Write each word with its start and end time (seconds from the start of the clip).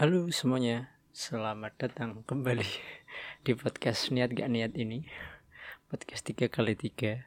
Halo 0.00 0.32
semuanya, 0.32 0.88
selamat 1.12 1.76
datang 1.76 2.24
kembali 2.24 2.64
di 3.44 3.52
podcast 3.52 4.08
Niat 4.08 4.32
Gak 4.32 4.48
Niat 4.48 4.72
ini. 4.72 5.04
Podcast 5.92 6.24
3 6.24 6.48
kali 6.48 6.72
3 6.72 7.20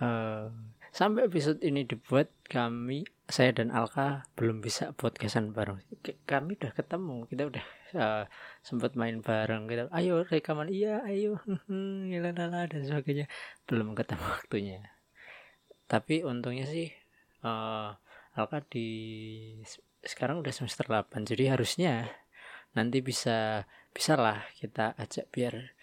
uh, 0.00 0.48
Sampai 0.88 1.28
episode 1.28 1.60
ini 1.60 1.84
dibuat 1.84 2.32
kami, 2.48 3.04
saya 3.28 3.52
dan 3.52 3.68
Alka 3.68 4.32
belum 4.32 4.64
bisa 4.64 4.96
podcastan 4.96 5.52
bareng. 5.52 5.84
Kami 6.24 6.56
udah 6.56 6.72
ketemu, 6.72 7.28
kita 7.28 7.52
udah 7.52 7.64
uh, 8.00 8.24
sempat 8.64 8.96
main 8.96 9.20
bareng 9.20 9.68
kita, 9.68 9.92
Ayo 9.92 10.24
rekaman, 10.24 10.72
iya 10.72 11.04
ayo, 11.04 11.36
lala 12.32 12.64
dan 12.64 12.80
sebagainya. 12.80 13.28
Belum 13.68 13.92
ketemu 13.92 14.24
waktunya. 14.24 14.80
Tapi 15.84 16.24
untungnya 16.24 16.64
sih 16.64 16.88
uh, 17.44 17.92
Alka 18.32 18.64
di 18.72 18.88
sekarang 20.04 20.40
udah 20.40 20.52
semester 20.52 20.88
8 20.88 21.28
jadi 21.28 21.56
harusnya 21.56 22.08
nanti 22.72 23.04
bisa 23.04 23.68
bisa 23.90 24.14
lah 24.14 24.46
kita 24.56 24.94
ajak 24.96 25.26
biar 25.34 25.74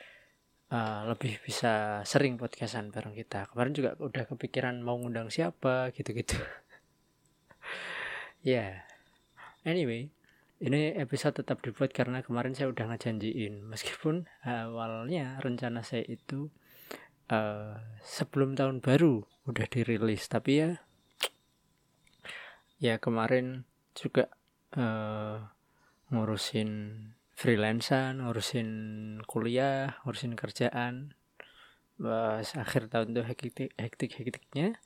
uh, 0.71 1.01
lebih 1.11 1.37
bisa 1.43 2.01
sering 2.07 2.39
podcastan 2.39 2.89
bareng 2.89 3.13
kita 3.13 3.51
kemarin 3.51 3.73
juga 3.75 3.91
udah 3.99 4.23
kepikiran 4.25 4.79
mau 4.79 4.95
ngundang 4.97 5.27
siapa 5.27 5.91
gitu-gitu 5.91 6.39
ya 8.47 8.83
yeah. 8.83 9.67
anyway 9.67 10.07
ini 10.57 10.97
episode 10.97 11.37
tetap 11.37 11.61
dibuat 11.61 11.93
karena 11.93 12.25
kemarin 12.25 12.57
saya 12.57 12.73
udah 12.73 12.89
ngejanjiin 12.89 13.61
meskipun 13.69 14.25
awalnya 14.41 15.37
rencana 15.45 15.85
saya 15.85 16.01
itu 16.09 16.49
uh, 17.29 17.77
sebelum 18.01 18.57
tahun 18.57 18.81
baru 18.81 19.21
udah 19.45 19.65
dirilis 19.69 20.25
tapi 20.25 20.65
ya 20.65 20.71
ya 22.81 22.97
kemarin 22.97 23.69
juga 23.97 24.29
uh, 24.77 25.41
ngurusin 26.13 26.71
freelancer, 27.33 28.13
ngurusin 28.15 28.69
kuliah, 29.25 29.97
ngurusin 30.05 30.37
kerjaan. 30.37 31.17
Pas 31.97 32.45
akhir 32.45 32.93
tahun 32.93 33.17
tuh 33.17 33.25
hektik 33.25 33.73
hektik 33.73 34.11
hektiknya. 34.13 34.77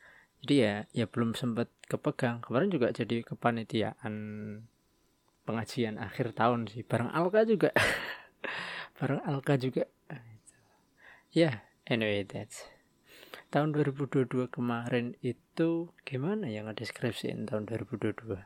Jadi 0.41 0.55
ya 0.55 0.75
ya 0.95 1.05
belum 1.05 1.35
sempat 1.35 1.67
kepegang. 1.85 2.41
Kemarin 2.41 2.71
juga 2.71 2.89
jadi 2.95 3.21
kepanitiaan 3.21 4.15
pengajian 5.43 5.99
akhir 5.99 6.33
tahun 6.33 6.71
sih. 6.71 6.87
Bareng 6.87 7.11
Alka 7.11 7.43
juga. 7.43 7.69
Bareng 8.97 9.21
Alka 9.27 9.59
juga. 9.59 9.85
Ya, 11.31 11.47
yeah, 11.47 11.55
anyway 11.87 12.27
that's 12.27 12.67
tahun 13.51 13.75
2022 13.75 14.47
kemarin 14.47 15.15
itu 15.19 15.91
gimana 16.07 16.47
yang 16.47 16.71
ngadeskripsiin 16.71 17.51
tahun 17.51 17.67
2022? 17.67 18.39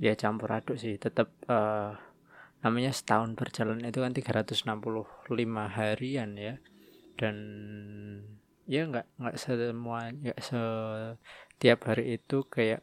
Ya 0.00 0.14
campur 0.14 0.50
aduk 0.50 0.76
sih. 0.78 0.96
Tetap 0.96 1.30
uh, 1.50 1.94
namanya 2.64 2.90
setahun 2.94 3.36
berjalan 3.36 3.82
itu 3.84 4.00
kan 4.00 4.12
365 4.12 4.66
harian 5.76 6.30
ya. 6.38 6.54
Dan 7.14 7.36
ya 8.64 8.88
nggak 8.88 9.06
nggak 9.20 9.36
semua 9.36 10.08
nggak 10.10 10.40
setiap 10.40 11.78
hari 11.84 12.16
itu 12.16 12.48
kayak 12.48 12.80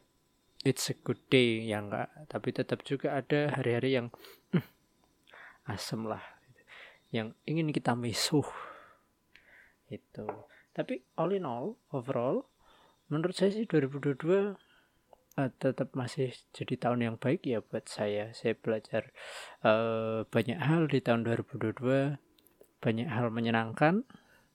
it's 0.62 0.88
a 0.88 0.96
good 0.96 1.20
day 1.28 1.64
ya 1.64 1.82
nggak. 1.82 2.28
Tapi 2.28 2.48
tetap 2.52 2.86
juga 2.86 3.18
ada 3.18 3.52
hari-hari 3.52 3.98
yang 3.98 4.08
hmm, 4.54 4.64
asem 5.68 6.04
lah 6.06 6.22
yang 7.12 7.36
ingin 7.44 7.68
kita 7.70 7.92
misuh 7.92 8.48
itu 9.92 10.24
tapi 10.72 11.04
all 11.20 11.36
in 11.36 11.44
all 11.44 11.76
overall 11.92 12.48
menurut 13.12 13.36
saya 13.36 13.52
sih 13.52 13.68
2022 13.68 14.56
uh, 15.36 15.50
tetap 15.56 15.92
masih 15.96 16.32
jadi 16.52 16.74
tahun 16.76 17.00
yang 17.04 17.16
baik 17.16 17.44
ya 17.48 17.64
buat 17.64 17.88
saya. 17.88 18.32
Saya 18.36 18.56
belajar 18.58 19.12
uh, 19.64 20.24
banyak 20.28 20.58
hal 20.60 20.88
di 20.88 21.00
tahun 21.00 21.24
2022, 21.24 22.18
banyak 22.82 23.08
hal 23.08 23.28
menyenangkan, 23.32 24.04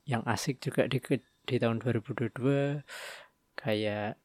yang 0.05 0.23
asik 0.27 0.61
juga 0.61 0.85
di 0.87 1.01
di 1.47 1.55
tahun 1.55 1.79
2022 1.79 2.83
kayak 3.57 4.19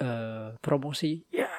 uh, 0.00 0.54
promosi, 0.62 1.26
ya. 1.32 1.50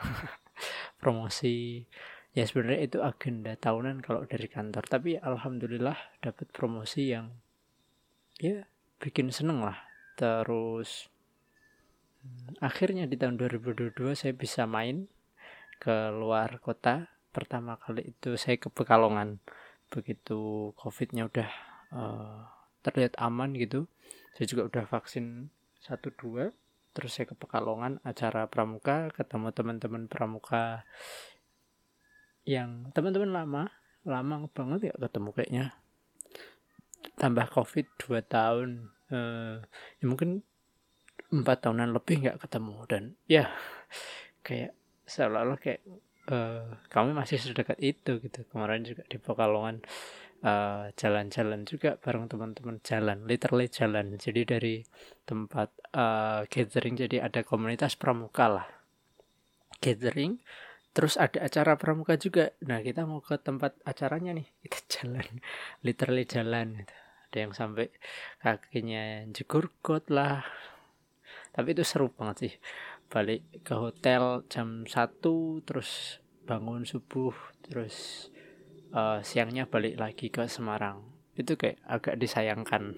Promosi. 1.02 1.86
Ya 2.30 2.46
sebenarnya 2.46 2.86
itu 2.86 2.98
agenda 3.02 3.58
tahunan 3.58 4.06
kalau 4.06 4.22
dari 4.22 4.46
kantor. 4.46 4.86
Tapi 4.86 5.18
alhamdulillah 5.18 5.98
dapat 6.22 6.46
promosi 6.54 7.10
yang 7.10 7.34
ya 8.38 8.62
bikin 9.02 9.34
seneng 9.34 9.66
lah. 9.66 9.80
Terus 10.14 11.10
akhirnya 12.60 13.08
di 13.08 13.16
tahun 13.16 13.40
2022 13.40 13.96
saya 14.16 14.32
bisa 14.36 14.68
main 14.68 15.08
ke 15.80 16.12
luar 16.12 16.60
kota. 16.60 17.08
Pertama 17.30 17.78
kali 17.78 18.12
itu 18.12 18.34
saya 18.34 18.58
ke 18.58 18.68
Pekalongan. 18.68 19.38
Begitu 19.88 20.70
covidnya 20.74 21.26
udah 21.30 21.50
uh, 21.94 22.42
terlihat 22.82 23.18
aman 23.18 23.54
gitu 23.54 23.86
saya 24.34 24.46
juga 24.46 24.62
udah 24.72 24.84
vaksin 24.86 25.50
satu 25.80 26.08
dua. 26.14 26.54
Terus 26.90 27.14
saya 27.14 27.30
ke 27.30 27.36
Pekalongan 27.38 28.02
acara 28.02 28.50
pramuka 28.50 29.14
ketemu 29.14 29.54
teman-teman 29.54 30.10
pramuka 30.10 30.82
yang 32.42 32.90
teman-teman 32.96 33.30
lama 33.30 33.62
lama 34.02 34.48
banget 34.50 34.90
ya 34.90 34.94
ketemu 34.98 35.28
kayaknya. 35.36 35.64
Tambah 37.20 37.46
covid 37.52 37.86
dua 38.00 38.24
tahun 38.24 38.90
uh, 39.12 39.62
ya 40.00 40.04
mungkin 40.08 40.40
empat 41.30 41.66
tahunan 41.66 41.94
lebih 41.94 42.26
nggak 42.26 42.38
ketemu. 42.42 42.76
Dan 42.90 43.02
ya 43.30 43.48
kayak 44.42 44.74
seolah-olah 45.06 45.58
kayak 45.58 45.82
uh, 46.30 46.78
kami 46.90 47.10
masih 47.14 47.38
sedekat 47.38 47.78
itu 47.82 48.22
gitu. 48.22 48.46
Kemarin 48.50 48.86
juga 48.86 49.02
di 49.06 49.18
Pekalongan 49.18 49.82
eh, 50.40 50.84
jalan-jalan 50.96 51.68
juga 51.68 52.00
bareng 52.00 52.24
teman-teman 52.30 52.80
jalan 52.80 53.26
literally 53.26 53.68
jalan. 53.68 54.16
Jadi 54.16 54.40
dari 54.46 54.74
tempat 55.26 55.68
uh, 55.94 56.48
gathering 56.48 56.96
jadi 56.96 57.26
ada 57.28 57.44
komunitas 57.44 57.98
pramuka 57.98 58.46
lah. 58.48 58.66
Gathering 59.80 60.40
terus 60.90 61.14
ada 61.20 61.44
acara 61.46 61.78
pramuka 61.78 62.18
juga. 62.18 62.50
Nah 62.66 62.82
kita 62.82 63.06
mau 63.06 63.22
ke 63.22 63.38
tempat 63.38 63.78
acaranya 63.86 64.34
nih. 64.34 64.48
Kita 64.64 64.78
jalan 65.00 65.26
literally 65.84 66.24
jalan 66.26 66.82
gitu. 66.82 66.94
ada 67.30 67.38
yang 67.46 67.54
sampai 67.54 67.86
kakinya 68.42 69.22
jegur 69.30 69.70
kot 69.86 70.10
lah 70.10 70.42
tapi 71.50 71.74
itu 71.74 71.82
seru 71.86 72.10
banget 72.12 72.36
sih. 72.46 72.54
Balik 73.10 73.42
ke 73.66 73.74
hotel 73.74 74.46
jam 74.46 74.86
1 74.86 75.20
terus 75.66 76.22
bangun 76.46 76.86
subuh 76.86 77.34
terus 77.66 78.28
uh, 78.94 79.22
siangnya 79.22 79.66
balik 79.66 79.98
lagi 79.98 80.30
ke 80.30 80.46
Semarang. 80.46 81.02
Itu 81.34 81.58
kayak 81.58 81.82
agak 81.86 82.14
disayangkan 82.18 82.94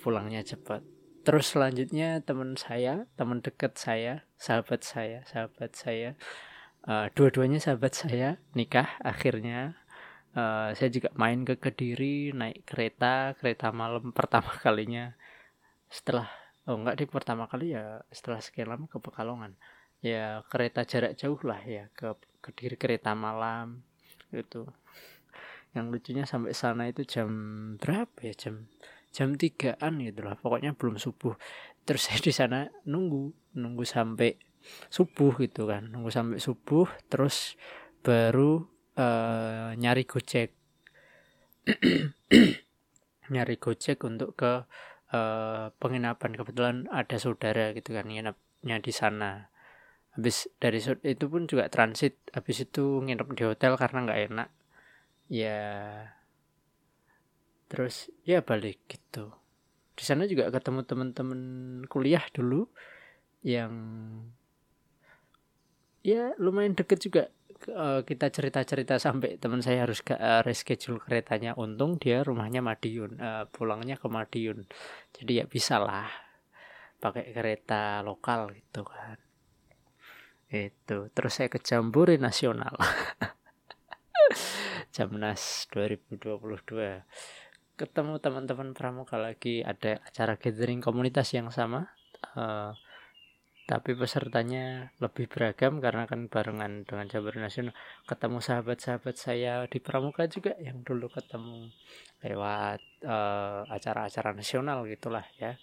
pulangnya 0.00 0.40
cepat 0.40 0.80
terus 1.20 1.52
selanjutnya 1.52 2.24
teman 2.24 2.56
saya 2.56 3.04
teman 3.12 3.44
dekat 3.44 3.76
saya 3.76 4.24
sahabat 4.40 4.80
saya 4.80 5.20
sahabat 5.28 5.76
saya 5.76 6.16
uh, 6.88 7.12
dua-duanya 7.12 7.60
sahabat 7.60 7.92
saya 7.92 8.40
nikah 8.56 8.88
akhirnya. 9.02 9.76
Uh, 10.30 10.70
saya 10.78 10.94
juga 10.94 11.10
main 11.18 11.42
ke 11.42 11.58
Kediri 11.58 12.30
naik 12.30 12.62
kereta 12.62 13.34
kereta 13.34 13.74
malam 13.74 14.14
pertama 14.14 14.54
kalinya. 14.62 15.18
Setelah 15.90 16.30
oh 16.70 16.78
enggak 16.78 17.02
di 17.02 17.04
pertama 17.10 17.50
kali 17.50 17.74
ya 17.74 17.98
setelah 18.14 18.38
sekian 18.38 18.70
lama 18.70 18.86
ke 18.86 19.02
Pekalongan. 19.02 19.58
Ya 19.98 20.46
kereta 20.46 20.86
jarak 20.86 21.18
jauh 21.18 21.42
lah 21.42 21.58
ya 21.66 21.90
ke 21.92 22.14
Kediri 22.40 22.78
kereta 22.78 23.12
malam 23.12 23.84
itu 24.32 24.64
yang 25.76 25.92
lucunya 25.92 26.24
sampai 26.24 26.54
sana 26.54 26.86
itu 26.86 27.02
jam 27.02 27.28
berapa 27.76 28.16
ya? 28.22 28.34
Jam 28.38 28.70
jam 29.10 29.34
tigaan 29.34 29.98
gitu 29.98 30.22
lah 30.22 30.38
pokoknya 30.38 30.78
belum 30.78 30.96
subuh. 31.02 31.34
Terus 31.82 32.06
saya 32.06 32.22
di 32.22 32.30
sana 32.30 32.70
nunggu 32.86 33.34
nunggu 33.58 33.82
sampai 33.82 34.38
subuh 34.88 35.34
gitu 35.42 35.66
kan. 35.66 35.90
Nunggu 35.90 36.14
sampai 36.14 36.38
subuh 36.38 36.86
terus 37.10 37.58
baru 38.06 38.62
uh, 38.94 39.74
nyari 39.74 40.06
gojek. 40.06 40.54
Nyari 43.30 43.62
gojek 43.62 44.02
untuk 44.02 44.34
ke 44.34 44.66
uh, 45.14 45.70
penginapan. 45.78 46.32
Kebetulan 46.34 46.76
ada 46.90 47.16
saudara 47.18 47.74
gitu 47.74 47.94
kan 47.94 48.06
nginepnya 48.06 48.76
di 48.82 48.92
sana. 48.94 49.50
Habis 50.18 50.50
dari 50.58 50.82
itu 51.06 51.24
pun 51.30 51.46
juga 51.46 51.70
transit. 51.70 52.18
Habis 52.34 52.66
itu 52.66 53.04
nginep 53.04 53.28
di 53.34 53.44
hotel 53.46 53.78
karena 53.78 53.98
nggak 54.06 54.20
enak. 54.32 54.48
Ya 55.30 55.60
terus 57.70 58.10
ya 58.26 58.42
balik 58.42 58.82
gitu. 58.90 59.30
Di 59.94 60.02
sana 60.02 60.26
juga 60.26 60.50
ketemu 60.50 60.82
teman-teman 60.82 61.40
kuliah 61.86 62.24
dulu 62.34 62.66
yang 63.46 63.72
ya 66.00 66.32
lumayan 66.40 66.74
deket 66.74 66.98
juga 67.04 67.22
uh, 67.68 68.00
kita 68.06 68.32
cerita-cerita 68.32 68.96
sampai 68.96 69.36
teman 69.36 69.60
saya 69.60 69.84
harus 69.84 70.00
uh, 70.08 70.40
reschedule 70.40 71.02
keretanya. 71.02 71.52
Untung 71.58 72.00
dia 72.00 72.24
rumahnya 72.24 72.64
Madiun 72.64 73.20
uh, 73.20 73.44
pulangnya 73.52 74.00
ke 74.00 74.08
Madiun. 74.08 74.64
Jadi 75.12 75.32
ya 75.42 75.44
bisa 75.44 75.76
lah 75.76 76.08
pakai 77.00 77.32
kereta 77.32 78.00
lokal 78.00 78.56
gitu 78.56 78.88
kan. 78.88 79.18
Itu. 80.48 81.12
Terus 81.12 81.32
saya 81.32 81.48
ke 81.52 81.60
Jambore 81.60 82.16
Nasional. 82.16 82.72
Jamnas 84.94 85.70
2022 85.70 86.18
ketemu 87.80 88.20
teman-teman 88.20 88.76
pramuka 88.76 89.16
lagi. 89.16 89.64
Ada 89.64 90.04
acara 90.04 90.36
gathering 90.36 90.84
komunitas 90.84 91.32
yang 91.32 91.48
sama. 91.48 91.88
Uh, 92.36 92.76
tapi 93.70 93.94
pesertanya 93.94 94.90
lebih 94.98 95.30
beragam 95.30 95.78
karena 95.78 96.02
kan 96.10 96.26
barengan 96.26 96.82
dengan 96.82 97.06
Jambore 97.06 97.38
Nasional. 97.38 97.70
Ketemu 98.02 98.42
sahabat-sahabat 98.42 99.14
saya 99.14 99.62
di 99.70 99.78
pramuka 99.78 100.26
juga 100.26 100.58
yang 100.58 100.82
dulu 100.82 101.06
ketemu 101.06 101.70
lewat 102.26 102.82
uh, 103.06 103.62
acara-acara 103.70 104.34
nasional 104.34 104.82
gitulah 104.90 105.22
ya. 105.38 105.54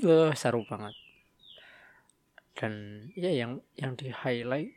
Uh, 0.00 0.32
seru 0.32 0.64
banget. 0.64 0.96
Dan 2.56 2.72
ya 3.12 3.28
yang 3.28 3.60
yang 3.76 4.00
di 4.00 4.08
highlight 4.08 4.72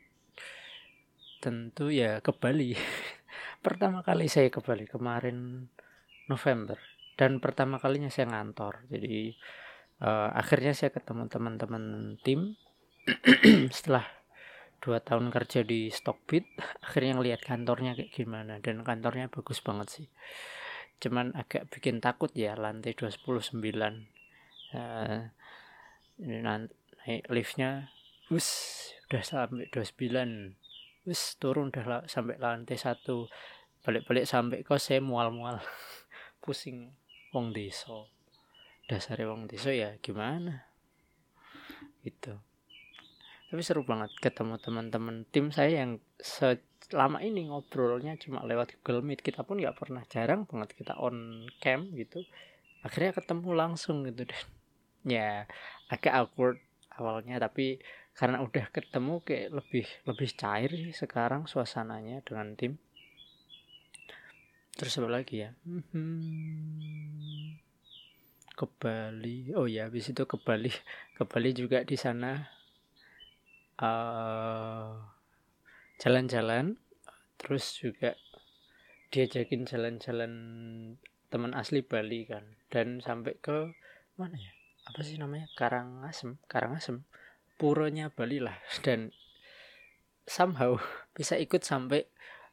tentu 1.40 1.88
ya 1.88 2.20
ke 2.20 2.36
Bali. 2.36 2.76
Pertama 3.64 4.04
kali 4.04 4.28
saya 4.28 4.52
ke 4.52 4.60
Bali 4.60 4.84
kemarin 4.84 5.64
November. 6.28 6.76
Dan 7.16 7.40
pertama 7.40 7.80
kalinya 7.80 8.12
saya 8.12 8.30
ngantor. 8.30 8.86
Jadi 8.92 9.34
uh, 10.02 10.30
akhirnya 10.34 10.74
saya 10.74 10.94
ketemu 10.94 11.26
teman-teman 11.30 12.16
tim. 12.22 12.54
Setelah 13.76 14.04
dua 14.78 15.02
tahun 15.02 15.34
kerja 15.34 15.66
di 15.66 15.90
Stockbit 15.90 16.46
akhirnya 16.86 17.18
ngelihat 17.18 17.40
kantornya 17.42 17.98
kayak 17.98 18.14
gimana 18.14 18.62
dan 18.62 18.86
kantornya 18.86 19.30
bagus 19.30 19.58
banget 19.62 19.88
sih. 19.90 20.06
Cuman 20.98 21.34
agak 21.34 21.70
bikin 21.70 22.02
takut 22.02 22.30
ya 22.34 22.58
lantai 22.58 22.94
219 22.94 23.62
uh, 24.74 25.22
ini 26.18 26.38
nanti 26.42 26.74
naik 27.06 27.30
liftnya 27.30 27.94
us 28.34 28.74
udah 29.08 29.22
sampai 29.22 29.70
29 29.70 31.08
us 31.08 31.22
turun 31.40 31.70
udah 31.72 32.04
sampai 32.10 32.36
lantai 32.36 32.76
satu. 32.76 33.30
Balik-balik 33.80 34.26
sampai 34.28 34.66
kos 34.66 34.90
saya 34.90 35.00
mual-mual. 35.00 35.62
Pusing 36.42 36.92
wong 37.32 37.52
deso 37.52 38.17
dasar 38.88 39.20
wong 39.28 39.46
deso 39.46 39.70
ya 39.70 39.94
gimana? 40.00 40.66
Itu 42.02 42.48
tapi 43.48 43.64
seru 43.64 43.80
banget 43.80 44.12
ketemu 44.20 44.60
teman-teman 44.60 45.24
tim 45.32 45.48
saya 45.48 45.80
yang 45.80 45.96
selama 46.20 47.24
ini 47.24 47.48
ngobrolnya 47.48 48.20
cuma 48.20 48.44
lewat 48.44 48.76
Google 48.84 49.00
Meet. 49.00 49.24
Kita 49.24 49.40
pun 49.40 49.56
nggak 49.56 49.72
pernah 49.72 50.04
jarang 50.04 50.44
banget 50.44 50.76
kita 50.76 51.00
on 51.00 51.48
cam 51.56 51.88
gitu. 51.96 52.28
Akhirnya 52.84 53.16
ketemu 53.16 53.48
langsung 53.56 54.04
gitu 54.04 54.28
dan 54.28 54.44
ya 55.16 55.30
agak 55.88 56.12
awkward 56.12 56.60
awalnya. 56.92 57.40
Tapi 57.40 57.80
karena 58.12 58.44
udah 58.44 58.68
ketemu 58.68 59.24
kayak 59.24 59.48
lebih 59.56 59.86
lebih 60.04 60.28
cair 60.36 60.68
sih 60.68 60.92
sekarang 60.92 61.48
suasananya 61.48 62.20
dengan 62.28 62.52
tim. 62.52 62.76
Terus 64.76 64.92
apa 65.00 65.08
lagi 65.08 65.48
ya? 65.48 65.56
Hmm, 65.64 67.56
ke 68.58 68.66
Bali. 68.66 69.54
Oh 69.54 69.70
ya 69.70 69.86
habis 69.86 70.10
itu 70.10 70.26
ke 70.26 70.34
Bali. 70.34 70.74
Ke 71.16 71.22
Bali 71.26 71.54
juga 71.54 71.86
di 71.86 71.94
sana 71.94 72.42
eh, 73.78 74.90
jalan-jalan. 76.02 76.74
Terus 77.38 77.78
juga 77.78 78.18
diajakin 79.14 79.62
jalan-jalan 79.62 80.32
teman 81.30 81.54
asli 81.54 81.86
Bali 81.86 82.26
kan. 82.26 82.42
Dan 82.66 82.98
sampai 82.98 83.38
ke 83.38 83.70
mana 84.18 84.34
ya? 84.34 84.50
Apa 84.90 85.06
sih 85.06 85.22
namanya? 85.22 85.46
Karangasem 85.54 86.42
Karangasem. 86.50 87.06
Puronya 87.54 88.10
Bali 88.10 88.42
lah. 88.42 88.58
Dan 88.84 89.14
somehow 90.26 90.82
bisa 91.14 91.38
ikut 91.38 91.62
sampai 91.62 92.10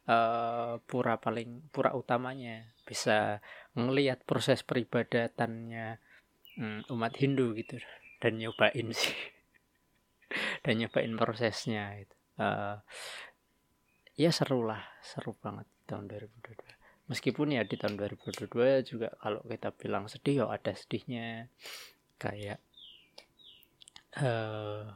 uh, 0.10 0.82
pura 0.86 1.18
paling 1.22 1.70
pura 1.70 1.94
utamanya. 1.94 2.74
Bisa 2.86 3.42
ngelihat 3.74 4.24
proses 4.24 4.62
peribadatannya 4.62 6.00
um, 6.62 6.80
umat 6.96 7.14
Hindu 7.18 7.54
gitu. 7.58 7.82
Dan 8.22 8.42
nyobain 8.42 8.90
sih. 8.96 9.18
Dan 10.64 10.82
nyobain 10.82 11.14
prosesnya 11.18 11.98
itu 12.00 12.16
uh, 12.42 12.82
ya 14.18 14.30
seru 14.34 14.66
lah. 14.66 14.82
Seru 15.02 15.38
banget 15.38 15.68
tahun 15.86 16.10
2022 16.10 16.76
meskipun 17.06 17.54
ya 17.54 17.62
di 17.62 17.78
tahun 17.78 18.02
2022 18.02 18.50
juga 18.90 19.14
kalau 19.22 19.42
kita 19.46 19.70
bilang 19.78 20.10
sedih 20.10 20.46
ya 20.46 20.46
ada 20.50 20.74
sedihnya. 20.74 21.50
Kayak 22.16 22.64
uh, 24.24 24.96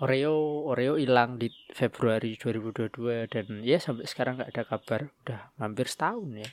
Oreo 0.00 0.64
Oreo 0.64 0.96
hilang 0.96 1.36
di 1.36 1.52
Februari 1.76 2.32
2022 2.32 3.28
dan 3.28 3.60
ya 3.60 3.76
sampai 3.76 4.08
sekarang 4.08 4.40
nggak 4.40 4.52
ada 4.56 4.64
kabar. 4.64 5.00
Udah 5.20 5.52
hampir 5.60 5.92
setahun 5.92 6.40
ya 6.40 6.48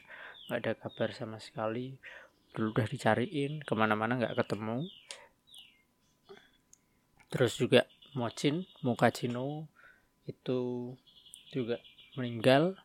nggak 0.52 0.60
ada 0.60 0.74
kabar 0.76 1.10
sama 1.16 1.40
sekali. 1.40 1.96
Dulu 2.52 2.76
udah 2.76 2.88
dicariin 2.92 3.64
ke 3.64 3.72
mana-mana 3.72 4.20
nggak 4.20 4.36
ketemu. 4.36 4.92
Terus 7.32 7.56
juga 7.56 7.88
Mocin 8.20 8.68
Mukacino 8.84 9.72
itu 10.28 10.92
juga 11.48 11.80
meninggal 12.20 12.76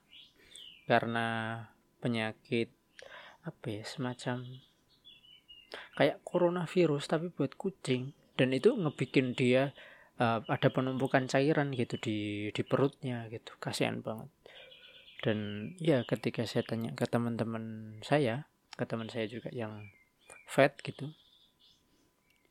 karena 0.87 1.59
penyakit 1.99 2.71
apa 3.43 3.67
ya 3.67 3.83
semacam 3.83 4.47
kayak 5.99 6.23
coronavirus 6.23 7.11
tapi 7.11 7.35
buat 7.35 7.59
kucing. 7.59 8.15
Dan 8.39 8.55
itu 8.55 8.79
ngebikin 8.79 9.35
dia 9.35 9.75
uh, 10.23 10.39
ada 10.47 10.69
penumpukan 10.71 11.27
cairan 11.27 11.75
gitu 11.75 11.99
di 11.99 12.19
di 12.55 12.63
perutnya 12.63 13.27
gitu. 13.27 13.59
Kasihan 13.59 13.99
banget. 13.99 14.31
Dan 15.23 15.39
ya 15.83 16.07
ketika 16.07 16.47
saya 16.47 16.63
tanya 16.63 16.95
ke 16.95 17.07
teman-teman 17.11 17.99
saya 18.07 18.47
ke 18.79 18.87
teman 18.87 19.11
saya 19.11 19.27
juga 19.27 19.51
yang 19.51 19.91
fat 20.47 20.79
gitu 20.83 21.13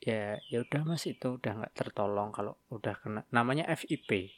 ya 0.01 0.39
ya 0.49 0.65
udah 0.65 0.81
mas 0.81 1.05
itu 1.05 1.37
udah 1.37 1.51
nggak 1.61 1.73
tertolong 1.75 2.35
kalau 2.35 2.59
udah 2.67 2.99
kena. 2.99 3.23
Namanya 3.31 3.71
FIP 3.71 4.35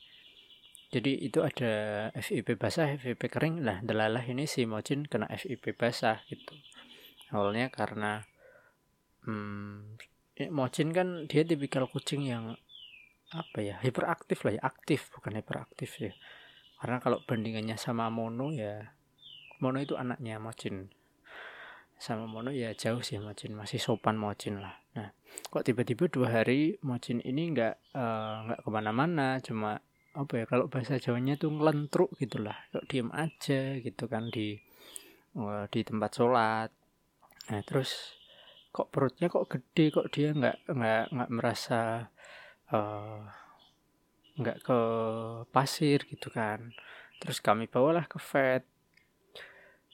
jadi 0.94 1.26
itu 1.26 1.42
ada 1.42 1.74
FIP 2.14 2.54
basah 2.62 2.94
FIP 3.02 3.26
kering. 3.26 3.66
Lah 3.66 3.82
delalah 3.82 4.22
ini 4.30 4.46
si 4.46 4.70
Mocin 4.70 5.10
kena 5.10 5.26
FIP 5.34 5.74
basah 5.74 6.22
gitu. 6.30 6.54
Awalnya 7.34 7.74
karena 7.74 8.22
hmm, 9.26 9.98
Mocin 10.54 10.94
kan 10.94 11.26
dia 11.26 11.42
tipikal 11.42 11.90
kucing 11.90 12.30
yang 12.30 12.54
apa 13.34 13.60
ya 13.66 13.76
hiperaktif 13.82 14.46
lah 14.46 14.54
ya 14.58 14.62
aktif 14.64 15.10
bukan 15.18 15.42
hiperaktif 15.42 15.90
ya. 16.00 16.14
Karena 16.78 17.00
kalau 17.00 17.24
bandingannya 17.24 17.80
sama 17.80 18.12
Mono 18.14 18.52
ya 18.54 18.94
Mono 19.64 19.80
itu 19.80 19.96
anaknya 19.96 20.38
Mocin 20.38 20.92
sama 21.96 22.28
Mono 22.28 22.52
ya 22.52 22.76
jauh 22.76 23.00
sih 23.00 23.16
Mocin 23.18 23.56
masih 23.56 23.80
sopan 23.80 24.20
Mocin 24.20 24.60
lah. 24.60 24.76
Nah 25.00 25.16
kok 25.50 25.64
tiba-tiba 25.64 26.12
dua 26.12 26.44
hari 26.44 26.76
Mocin 26.84 27.24
ini 27.24 27.56
nggak 27.56 27.76
eh, 27.96 28.36
nggak 28.50 28.60
uh, 28.60 28.64
ke 28.68 28.70
mana-mana 28.70 29.40
cuma 29.40 29.80
apa 30.14 30.34
ya 30.38 30.46
kalau 30.46 30.70
bahasa 30.70 31.02
Jawanya 31.02 31.40
tuh 31.42 31.50
ngelentruk 31.50 32.14
gitulah 32.22 32.54
kok 32.70 32.86
diem 32.86 33.10
aja 33.10 33.82
gitu 33.82 34.06
kan 34.06 34.30
di 34.30 34.60
uh, 35.40 35.66
di 35.72 35.80
tempat 35.82 36.12
sholat. 36.12 36.70
Nah 37.50 37.62
terus 37.64 38.20
kok 38.74 38.92
perutnya 38.92 39.32
kok 39.32 39.48
gede 39.48 39.86
kok 39.94 40.10
dia 40.12 40.34
nggak 40.34 40.68
nggak 40.70 41.04
nggak 41.14 41.30
merasa 41.32 42.10
uh, 42.74 43.22
nggak 44.40 44.58
ke 44.66 44.80
pasir 45.54 46.04
gitu 46.10 46.34
kan. 46.34 46.74
Terus 47.22 47.40
kami 47.40 47.70
bawalah 47.70 48.10
ke 48.10 48.20
vet 48.20 48.66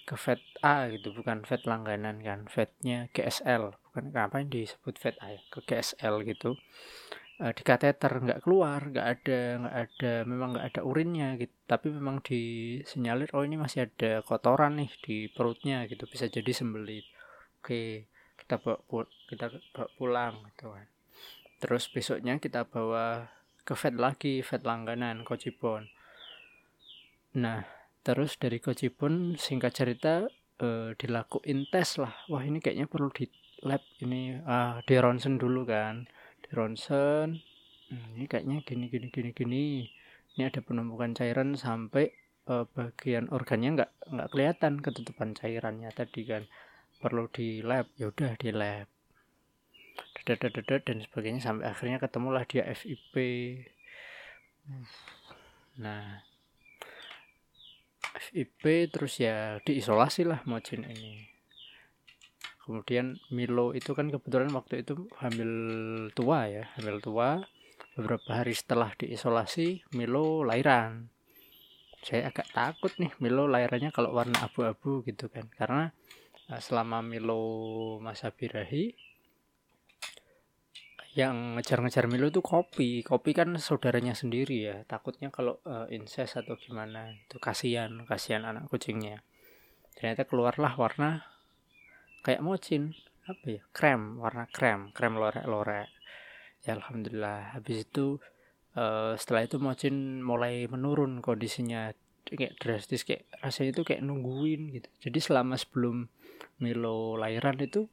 ke 0.09 0.17
vet 0.17 0.41
A 0.65 0.89
gitu 0.89 1.13
bukan 1.13 1.45
vet 1.45 1.69
langganan 1.69 2.17
kan 2.25 2.50
vetnya 2.50 3.13
GSL 3.13 3.77
bukan 3.86 4.09
apa 4.17 4.41
yang 4.41 4.50
disebut 4.50 4.95
vet 4.98 5.15
A 5.21 5.38
ya? 5.38 5.41
Ke 5.51 5.59
GSL 5.67 6.15
gitu. 6.25 6.55
Uh, 7.39 7.55
di 7.55 7.63
kateter 7.63 8.12
nggak 8.19 8.43
keluar 8.43 8.83
nggak 8.83 9.07
ada 9.15 9.39
nggak 9.63 9.75
ada 9.75 10.13
memang 10.27 10.50
nggak 10.55 10.67
ada 10.74 10.81
urinnya 10.88 11.36
gitu. 11.38 11.53
Tapi 11.67 11.88
memang 11.91 12.24
disinyalir 12.24 13.29
oh 13.36 13.43
ini 13.43 13.59
masih 13.59 13.86
ada 13.91 14.24
kotoran 14.24 14.79
nih 14.79 14.91
di 15.03 15.15
perutnya 15.29 15.83
gitu 15.86 16.07
bisa 16.09 16.25
jadi 16.31 16.51
sembelit 16.55 17.05
oke 17.59 18.07
kita 18.39 18.55
bawa 18.63 19.03
kita 19.27 19.51
bawa 19.75 19.88
pulang 20.00 20.36
gitu 20.48 20.71
kan 20.71 20.88
terus 21.59 21.91
besoknya 21.91 22.39
kita 22.39 22.65
bawa 22.65 23.29
ke 23.67 23.75
vet 23.75 23.95
lagi 23.99 24.33
vet 24.41 24.63
langganan 24.65 25.21
Kocibon 25.27 25.91
nah 27.35 27.67
terus 28.01 28.39
dari 28.41 28.57
Kocibon 28.57 29.37
singkat 29.37 29.75
cerita 29.75 30.25
eh, 30.59 30.89
dilakuin 30.99 31.65
tes 31.71 31.97
lah. 31.97 32.13
Wah 32.31 32.43
ini 32.43 32.59
kayaknya 32.59 32.85
perlu 32.91 33.09
di 33.11 33.25
lab 33.65 33.81
ini. 34.03 34.37
Ah 34.45 34.83
di 34.83 34.95
ronsen 34.99 35.39
dulu 35.39 35.63
kan. 35.67 36.05
Di 36.43 36.49
ronsen. 36.53 37.39
Hmm, 37.89 38.09
ini 38.15 38.25
kayaknya 38.29 38.61
gini 38.67 38.85
gini 38.91 39.07
gini 39.09 39.31
gini. 39.33 39.65
Ini 40.37 40.43
ada 40.51 40.61
penumpukan 40.61 41.15
cairan 41.17 41.55
sampai 41.57 42.11
eh, 42.51 42.65
bagian 42.75 43.31
organnya 43.31 43.69
nggak 43.79 43.91
nggak 44.13 44.29
kelihatan 44.33 44.73
ketutupan 44.83 45.33
cairannya 45.35 45.89
tadi 45.95 46.21
kan. 46.27 46.43
Perlu 46.99 47.31
di 47.31 47.63
lab. 47.63 47.87
Ya 47.95 48.11
udah 48.11 48.35
di 48.35 48.51
lab 48.51 48.99
dan 50.38 50.98
sebagainya 51.01 51.41
sampai 51.41 51.65
akhirnya 51.71 51.98
ketemulah 51.98 52.45
dia 52.45 52.67
FIP 52.69 53.15
nah 55.79 56.21
FIP 58.19 58.91
terus 58.91 59.17
ya 59.17 59.63
diisolasi 59.63 60.27
lah 60.27 60.43
Mojin 60.43 60.83
ini. 60.86 61.25
Kemudian 62.62 63.17
Milo 63.33 63.74
itu 63.74 63.98
kan 63.98 64.13
kebetulan 64.13 64.53
waktu 64.53 64.86
itu 64.86 65.09
hamil 65.17 65.51
tua 66.13 66.45
ya 66.45 66.69
hamil 66.77 67.01
tua. 67.01 67.41
Beberapa 67.98 68.43
hari 68.43 68.53
setelah 68.53 68.93
diisolasi 68.93 69.89
Milo 69.98 70.45
lahiran. 70.45 71.09
Saya 72.05 72.31
agak 72.31 72.48
takut 72.53 72.93
nih 73.01 73.12
Milo 73.19 73.50
lahirannya 73.50 73.89
kalau 73.89 74.13
warna 74.13 74.38
abu-abu 74.45 75.01
gitu 75.07 75.27
kan. 75.31 75.50
Karena 75.50 75.89
eh, 76.51 76.62
selama 76.62 77.01
Milo 77.01 77.98
masa 78.03 78.29
birahi 78.29 78.93
yang 81.17 81.57
ngejar-ngejar 81.57 82.05
Milo 82.05 82.29
itu 82.29 82.45
kopi. 82.45 83.01
Kopi 83.01 83.33
kan 83.33 83.57
saudaranya 83.57 84.13
sendiri 84.13 84.69
ya. 84.69 84.77
Takutnya 84.85 85.33
kalau 85.33 85.57
uh, 85.65 85.89
incest 85.89 86.37
atau 86.37 86.53
gimana 86.53 87.09
itu 87.17 87.41
kasihan 87.41 88.05
kasihan 88.05 88.45
anak 88.45 88.69
kucingnya. 88.69 89.25
Ternyata 89.97 90.29
keluarlah 90.29 90.77
warna 90.77 91.25
kayak 92.21 92.45
mocin. 92.45 92.93
Apa 93.25 93.45
ya? 93.45 93.61
Krem 93.73 94.21
warna 94.21 94.45
krem 94.49 94.93
krem 94.93 95.17
lorek-lorek. 95.17 95.89
Ya 96.61 96.77
alhamdulillah. 96.77 97.57
Habis 97.57 97.89
itu 97.89 98.21
uh, 98.77 99.17
setelah 99.17 99.49
itu 99.49 99.57
mocin 99.57 100.21
mulai 100.21 100.69
menurun 100.69 101.25
kondisinya. 101.25 101.89
Kayak 102.29 102.61
drastis 102.61 103.01
kayak 103.09 103.25
rasanya 103.41 103.73
itu 103.73 103.81
kayak 103.81 104.05
nungguin 104.05 104.69
gitu. 104.69 104.85
Jadi 105.09 105.17
selama 105.17 105.57
sebelum 105.57 106.05
Milo 106.61 107.17
lahiran 107.17 107.57
itu 107.57 107.89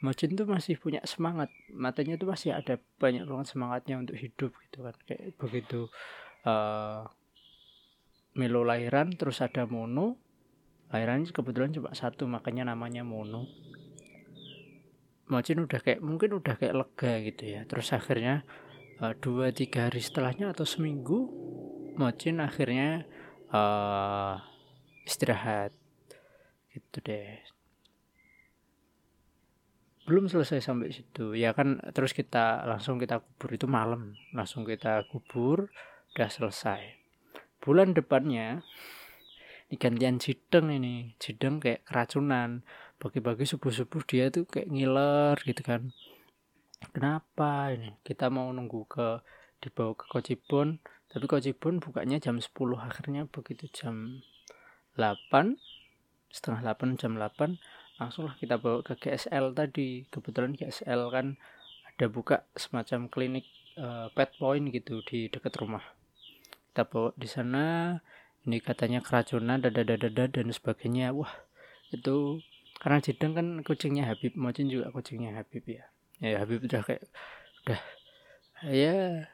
Mocin 0.00 0.32
tuh 0.32 0.48
masih 0.48 0.80
punya 0.80 1.04
semangat. 1.04 1.52
Matanya 1.68 2.16
tuh 2.16 2.32
masih 2.32 2.56
ada 2.56 2.80
banyak 2.96 3.28
banget 3.28 3.52
semangatnya 3.52 4.00
untuk 4.00 4.16
hidup 4.16 4.56
gitu 4.64 4.78
kan. 4.80 4.96
Kayak 5.04 5.36
begitu 5.36 5.92
uh, 6.48 7.04
Milo 8.32 8.64
lahiran 8.64 9.12
terus 9.12 9.44
ada 9.44 9.68
Mono. 9.68 10.16
Lahiran 10.88 11.28
kebetulan 11.28 11.76
cuma 11.76 11.92
satu 11.92 12.24
makanya 12.24 12.72
namanya 12.72 13.04
Mono. 13.04 13.44
Mocin 15.28 15.62
udah 15.62 15.78
kayak 15.78 16.00
mungkin 16.00 16.40
udah 16.40 16.56
kayak 16.56 16.74
lega 16.80 17.12
gitu 17.20 17.44
ya. 17.44 17.60
Terus 17.68 17.92
akhirnya 17.92 18.48
uh, 19.04 19.12
dua 19.20 19.52
tiga 19.52 19.92
hari 19.92 20.00
setelahnya 20.00 20.56
atau 20.56 20.64
seminggu 20.64 21.28
Mocin 22.00 22.40
akhirnya 22.40 23.04
uh, 23.52 24.40
istirahat. 25.04 25.76
Gitu 26.72 27.04
deh 27.04 27.59
belum 30.10 30.26
selesai 30.26 30.58
sampai 30.58 30.90
situ. 30.90 31.38
Ya 31.38 31.54
kan 31.54 31.78
terus 31.94 32.10
kita 32.10 32.66
langsung 32.66 32.98
kita 32.98 33.22
kubur 33.22 33.54
itu 33.54 33.70
malam. 33.70 34.18
Langsung 34.34 34.66
kita 34.66 35.06
kubur 35.06 35.70
udah 36.18 36.26
selesai. 36.26 36.98
Bulan 37.62 37.94
depannya 37.94 38.66
ini 39.70 39.78
gantian 39.78 40.18
jideng 40.18 40.74
ini. 40.74 41.14
Jideng 41.22 41.62
kayak 41.62 41.86
keracunan. 41.86 42.66
Pagi-pagi 42.98 43.46
subuh-subuh 43.46 44.02
dia 44.02 44.34
tuh 44.34 44.50
kayak 44.50 44.66
ngiler 44.66 45.38
gitu 45.46 45.62
kan. 45.62 45.94
Kenapa 46.90 47.70
ini? 47.70 47.94
Kita 48.02 48.34
mau 48.34 48.50
nunggu 48.50 48.90
ke 48.90 49.22
dibawa 49.62 49.94
ke 49.94 50.10
Kocibon. 50.10 50.82
Tapi 51.06 51.30
Kocibon 51.30 51.78
bukanya 51.78 52.18
jam 52.18 52.42
10 52.42 52.50
akhirnya 52.82 53.30
begitu 53.30 53.70
jam 53.70 54.26
8 54.98 55.54
setengah 56.34 56.74
8 56.74 56.98
jam 56.98 57.14
8 57.14 57.58
langsunglah 58.00 58.34
kita 58.40 58.56
bawa 58.56 58.80
ke 58.80 58.96
GSL 58.96 59.52
tadi. 59.52 60.08
Kebetulan 60.08 60.56
GSL 60.56 61.12
kan 61.12 61.36
ada 61.84 62.06
buka 62.08 62.48
semacam 62.56 63.12
klinik 63.12 63.44
uh, 63.76 64.08
pet 64.16 64.32
point 64.40 64.72
gitu 64.72 65.04
di 65.04 65.28
dekat 65.28 65.52
rumah. 65.60 65.84
Kita 66.72 66.88
bawa 66.88 67.12
di 67.12 67.28
sana 67.28 67.94
ini 68.48 68.56
katanya 68.64 69.04
keracunan 69.04 69.60
dada 69.60 69.84
dada 69.84 70.24
dan 70.24 70.48
sebagainya. 70.48 71.12
Wah 71.12 71.30
itu 71.92 72.40
karena 72.80 73.04
Jideng 73.04 73.36
kan 73.36 73.46
kucingnya 73.60 74.08
Habib 74.08 74.32
Mocin 74.40 74.72
juga 74.72 74.88
kucingnya 74.88 75.36
Habib 75.36 75.68
ya. 75.68 75.84
Ya 76.24 76.40
Habib 76.40 76.64
udah 76.64 76.80
kayak 76.80 77.04
udah 77.68 77.80
ya 78.72 79.28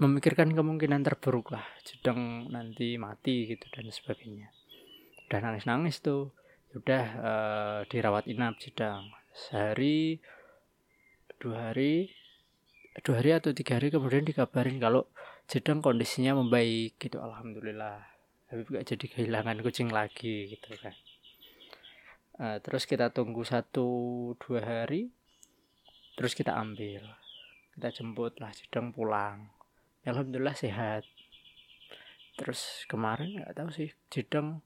memikirkan 0.00 0.56
kemungkinan 0.56 1.04
terburuk 1.04 1.52
lah. 1.52 1.68
Jideng 1.84 2.48
nanti 2.48 2.96
mati 2.96 3.52
gitu 3.52 3.68
dan 3.68 3.92
sebagainya. 3.92 4.48
Udah 5.28 5.38
nangis 5.44 5.68
nangis 5.68 6.00
tuh 6.00 6.32
ya 6.74 6.82
udah 6.82 7.06
uh, 7.22 7.80
dirawat 7.86 8.26
inap 8.26 8.58
Jideng 8.58 9.14
sehari 9.30 10.18
dua 11.38 11.70
hari 11.70 12.10
dua 12.98 13.22
hari 13.22 13.30
atau 13.30 13.54
tiga 13.54 13.78
hari 13.78 13.94
kemudian 13.94 14.26
dikabarin 14.26 14.82
kalau 14.82 15.06
Jedeng 15.44 15.84
kondisinya 15.84 16.40
membaik 16.40 16.96
gitu. 16.96 17.20
Alhamdulillah. 17.20 18.00
Habib 18.48 18.74
gak 18.74 18.88
jadi 18.90 19.06
kehilangan 19.12 19.60
kucing 19.60 19.92
lagi 19.92 20.50
gitu 20.50 20.72
kan. 20.80 20.96
Uh, 22.34 22.58
terus 22.64 22.88
kita 22.88 23.12
tunggu 23.14 23.46
satu 23.46 23.86
dua 24.42 24.60
hari 24.64 25.14
terus 26.18 26.34
kita 26.34 26.58
ambil. 26.58 27.06
Kita 27.76 27.94
jemput 27.94 28.40
lah 28.42 28.50
Jedeng 28.50 28.90
pulang. 28.90 29.52
Alhamdulillah 30.02 30.58
sehat. 30.58 31.06
Terus 32.34 32.82
kemarin 32.90 33.38
nggak 33.38 33.54
tahu 33.54 33.70
sih 33.70 33.94
Jedeng 34.10 34.58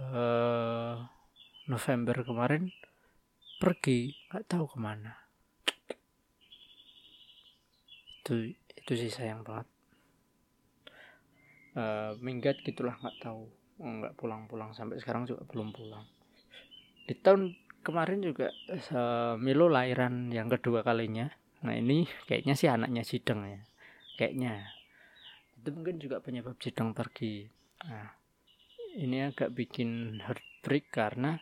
uh, 0.00 0.96
November 1.68 2.16
kemarin 2.24 2.72
pergi 3.60 4.14
nggak 4.30 4.46
tahu 4.48 4.64
ke 4.66 4.78
mana. 4.80 5.12
Itu 8.22 8.54
itu 8.54 8.92
sih 8.98 9.10
sayang 9.12 9.44
banget. 9.44 9.68
Uh, 11.72 12.12
minggat 12.20 12.60
gitulah 12.64 12.96
nggak 12.98 13.18
tahu. 13.22 13.46
Nggak 13.82 14.14
pulang-pulang 14.18 14.70
sampai 14.74 14.98
sekarang 15.02 15.26
juga 15.26 15.44
belum 15.48 15.74
pulang. 15.74 16.06
Di 17.06 17.18
tahun 17.18 17.54
kemarin 17.82 18.22
juga 18.22 18.50
uh, 18.94 19.34
Milo 19.38 19.66
lahiran 19.66 20.30
yang 20.30 20.46
kedua 20.46 20.86
kalinya. 20.86 21.30
Nah 21.62 21.74
ini 21.78 22.06
kayaknya 22.26 22.54
sih 22.58 22.70
anaknya 22.70 23.02
Sideng 23.06 23.42
ya. 23.46 23.60
Kayaknya. 24.18 24.66
Itu 25.58 25.68
mungkin 25.74 26.02
juga 26.02 26.18
penyebab 26.18 26.58
Sideng 26.58 26.94
pergi. 26.94 27.46
Nah 27.86 28.21
ini 28.96 29.24
agak 29.24 29.56
bikin 29.56 30.20
heartbreak 30.20 30.92
karena 30.92 31.40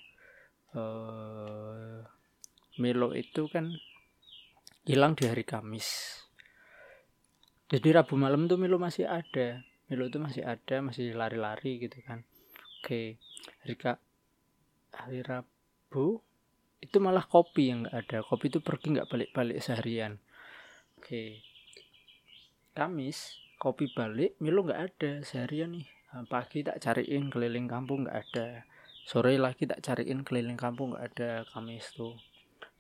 uh, 0.75 2.03
Milo 2.79 3.11
itu 3.13 3.51
kan 3.51 3.75
hilang 4.87 5.19
di 5.19 5.27
hari 5.27 5.43
Kamis. 5.43 6.21
Jadi 7.71 7.89
Rabu 7.95 8.19
malam 8.19 8.47
tuh 8.51 8.59
Milo 8.59 8.79
masih 8.79 9.07
ada. 9.07 9.63
Milo 9.91 10.07
tuh 10.07 10.23
masih 10.23 10.47
ada 10.47 10.83
masih 10.83 11.15
lari-lari 11.15 11.83
gitu 11.83 11.99
kan. 12.07 12.23
Oke 12.81 13.19
hari 13.67 13.75
Ka 13.77 13.99
hari 14.95 15.21
Rabu 15.27 16.23
itu 16.81 16.97
malah 17.03 17.27
kopi 17.27 17.75
yang 17.75 17.87
nggak 17.87 17.97
ada. 18.07 18.19
Kopi 18.23 18.49
itu 18.49 18.63
pergi 18.63 18.97
nggak 18.99 19.11
balik-balik 19.11 19.59
seharian. 19.59 20.23
Oke 20.99 21.43
Kamis 22.71 23.43
kopi 23.61 23.91
balik 23.93 24.39
Milo 24.41 24.65
nggak 24.65 24.81
ada 24.81 25.13
seharian 25.21 25.75
nih 25.77 26.00
pagi 26.27 26.67
tak 26.67 26.83
cariin 26.83 27.31
keliling 27.31 27.71
kampung 27.71 28.07
nggak 28.07 28.19
ada. 28.19 28.67
Sore 29.07 29.39
lagi 29.39 29.67
tak 29.67 29.83
cariin 29.83 30.27
keliling 30.27 30.59
kampung 30.59 30.95
nggak 30.95 31.07
ada 31.15 31.31
Kamis 31.47 31.95
tuh. 31.95 32.19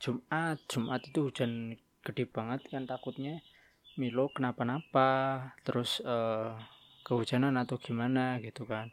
Jumat 0.02 0.58
Jumat 0.66 1.04
itu 1.06 1.30
hujan 1.30 1.78
gede 2.02 2.25
banget 2.26 2.66
kan 2.70 2.88
takutnya. 2.88 3.38
Milo 3.99 4.30
kenapa-napa 4.30 5.52
terus 5.66 6.00
uh, 6.02 6.56
kehujanan 7.06 7.58
atau 7.58 7.78
gimana 7.78 8.38
gitu 8.42 8.66
kan. 8.66 8.90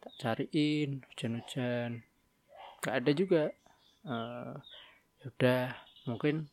Tak 0.00 0.12
cariin 0.20 1.04
hujan-hujan. 1.12 2.04
Gak 2.84 2.94
ada 3.00 3.10
juga. 3.16 3.52
Uh, 4.04 4.60
udah 5.24 5.72
mungkin 6.04 6.52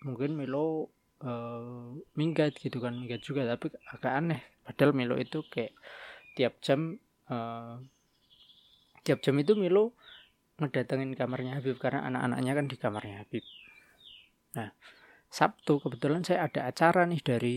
mungkin 0.00 0.34
Milo 0.34 0.88
uh, 1.20 1.92
minggat 2.16 2.56
gitu 2.56 2.80
kan 2.80 2.96
minggat 2.96 3.20
juga 3.20 3.44
tapi 3.44 3.72
agak 3.92 4.12
aneh. 4.12 4.40
Padahal 4.64 4.96
Milo 4.96 5.20
itu 5.20 5.44
kayak 5.52 5.76
tiap 6.32 6.58
jam 6.64 6.96
uh, 7.28 7.76
tiap 9.02 9.20
jam 9.20 9.36
itu 9.38 9.52
Milo 9.58 9.92
ngedatengin 10.62 11.12
kamarnya 11.18 11.58
Habib 11.58 11.76
karena 11.82 12.06
anak-anaknya 12.06 12.52
kan 12.54 12.66
di 12.70 12.76
kamarnya 12.78 13.16
Habib. 13.24 13.44
Nah 14.54 14.70
Sabtu 15.32 15.80
kebetulan 15.80 16.22
saya 16.22 16.44
ada 16.46 16.68
acara 16.68 17.08
nih 17.08 17.22
dari 17.24 17.56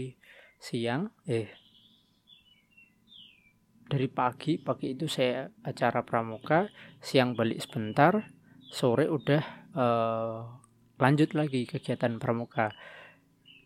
siang 0.58 1.12
eh 1.27 1.51
dari 3.86 4.08
pagi. 4.10 4.58
Pagi 4.58 4.96
itu 4.96 5.05
saya 5.05 5.46
acara 5.62 6.01
pramuka 6.01 6.72
siang 7.03 7.36
balik 7.36 7.62
sebentar 7.62 8.32
sore 8.72 9.05
udah 9.12 9.44
uh, 9.75 10.39
lanjut 10.98 11.36
lagi 11.38 11.67
kegiatan 11.67 12.17
pramuka. 12.17 12.74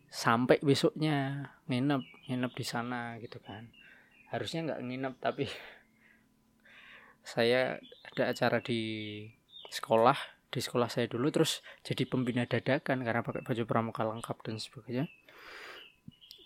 Sampai 0.09 0.57
besoknya 0.65 1.45
nginep 1.69 2.01
nginep 2.27 2.51
di 2.57 2.65
sana 2.65 3.21
gitu 3.21 3.37
kan 3.37 3.69
harusnya 4.29 4.65
nggak 4.69 4.81
nginep 4.85 5.15
tapi 5.17 5.45
saya 7.25 7.77
ada 8.09 8.23
acara 8.29 8.57
di 8.61 8.81
sekolah 9.69 10.17
di 10.49 10.59
sekolah 10.65 10.89
saya 10.89 11.05
dulu 11.05 11.29
terus 11.29 11.61
jadi 11.85 12.09
pembina 12.09 12.49
dadakan 12.49 13.05
karena 13.05 13.21
pakai 13.21 13.45
baju 13.45 13.63
pramuka 13.69 14.01
lengkap 14.01 14.37
dan 14.41 14.57
sebagainya. 14.57 15.05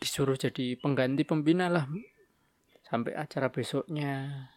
Disuruh 0.03 0.35
jadi 0.35 0.75
pengganti 0.75 1.23
pembina 1.23 1.71
lah 1.71 1.87
sampai 2.83 3.15
acara 3.15 3.47
besoknya. 3.47 4.51